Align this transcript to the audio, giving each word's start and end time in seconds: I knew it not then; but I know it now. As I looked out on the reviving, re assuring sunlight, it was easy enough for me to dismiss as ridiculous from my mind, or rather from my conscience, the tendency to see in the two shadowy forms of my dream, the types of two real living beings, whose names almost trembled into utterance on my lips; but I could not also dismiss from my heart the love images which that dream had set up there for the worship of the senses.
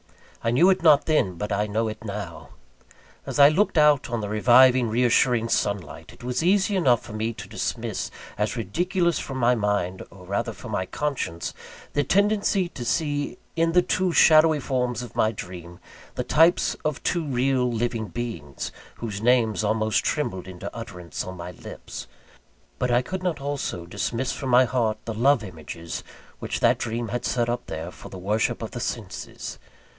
I 0.43 0.49
knew 0.49 0.71
it 0.71 0.81
not 0.81 1.05
then; 1.05 1.35
but 1.35 1.51
I 1.51 1.67
know 1.67 1.87
it 1.87 2.03
now. 2.03 2.49
As 3.27 3.37
I 3.37 3.49
looked 3.49 3.77
out 3.77 4.09
on 4.09 4.21
the 4.21 4.29
reviving, 4.29 4.89
re 4.89 5.03
assuring 5.03 5.47
sunlight, 5.49 6.11
it 6.11 6.23
was 6.23 6.41
easy 6.43 6.75
enough 6.75 7.03
for 7.03 7.13
me 7.13 7.31
to 7.33 7.47
dismiss 7.47 8.09
as 8.39 8.57
ridiculous 8.57 9.19
from 9.19 9.37
my 9.37 9.53
mind, 9.53 10.01
or 10.09 10.25
rather 10.25 10.51
from 10.51 10.71
my 10.71 10.87
conscience, 10.87 11.53
the 11.93 12.03
tendency 12.03 12.67
to 12.69 12.83
see 12.83 13.37
in 13.55 13.73
the 13.73 13.83
two 13.83 14.11
shadowy 14.11 14.59
forms 14.59 15.03
of 15.03 15.15
my 15.15 15.31
dream, 15.31 15.77
the 16.15 16.23
types 16.23 16.73
of 16.83 17.03
two 17.03 17.23
real 17.23 17.71
living 17.71 18.07
beings, 18.07 18.71
whose 18.95 19.21
names 19.21 19.63
almost 19.63 20.03
trembled 20.03 20.47
into 20.47 20.75
utterance 20.75 21.23
on 21.23 21.37
my 21.37 21.51
lips; 21.51 22.07
but 22.79 22.89
I 22.89 23.03
could 23.03 23.21
not 23.21 23.39
also 23.39 23.85
dismiss 23.85 24.31
from 24.31 24.49
my 24.49 24.65
heart 24.65 24.97
the 25.05 25.13
love 25.13 25.43
images 25.43 26.03
which 26.39 26.59
that 26.61 26.79
dream 26.79 27.09
had 27.09 27.23
set 27.23 27.47
up 27.47 27.67
there 27.67 27.91
for 27.91 28.09
the 28.09 28.17
worship 28.17 28.63
of 28.63 28.71
the 28.71 28.79
senses. 28.79 29.59